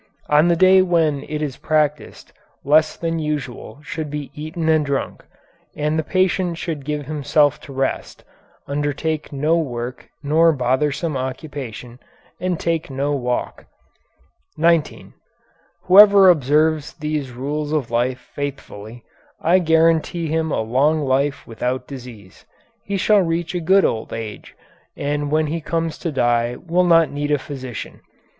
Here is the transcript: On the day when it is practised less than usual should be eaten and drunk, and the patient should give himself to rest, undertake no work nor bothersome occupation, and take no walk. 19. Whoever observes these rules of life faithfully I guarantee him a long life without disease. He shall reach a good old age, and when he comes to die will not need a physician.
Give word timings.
On 0.31 0.47
the 0.47 0.55
day 0.55 0.81
when 0.81 1.21
it 1.29 1.43
is 1.43 1.57
practised 1.57 2.33
less 2.63 2.97
than 2.97 3.19
usual 3.19 3.79
should 3.83 4.09
be 4.09 4.31
eaten 4.33 4.67
and 4.67 4.83
drunk, 4.83 5.23
and 5.75 5.99
the 5.99 6.03
patient 6.03 6.57
should 6.57 6.85
give 6.85 7.05
himself 7.05 7.59
to 7.59 7.71
rest, 7.71 8.23
undertake 8.67 9.31
no 9.31 9.55
work 9.59 10.09
nor 10.23 10.51
bothersome 10.53 11.15
occupation, 11.15 11.99
and 12.39 12.59
take 12.59 12.89
no 12.89 13.11
walk. 13.11 13.65
19. 14.57 15.13
Whoever 15.83 16.31
observes 16.31 16.93
these 16.93 17.29
rules 17.29 17.71
of 17.71 17.91
life 17.91 18.27
faithfully 18.33 19.03
I 19.39 19.59
guarantee 19.59 20.25
him 20.25 20.51
a 20.51 20.61
long 20.61 21.01
life 21.01 21.45
without 21.45 21.85
disease. 21.87 22.43
He 22.83 22.97
shall 22.97 23.21
reach 23.21 23.53
a 23.53 23.59
good 23.59 23.85
old 23.85 24.11
age, 24.13 24.55
and 24.97 25.29
when 25.31 25.45
he 25.45 25.61
comes 25.61 25.99
to 25.99 26.11
die 26.11 26.55
will 26.55 26.85
not 26.85 27.11
need 27.11 27.29
a 27.29 27.37
physician. 27.37 28.01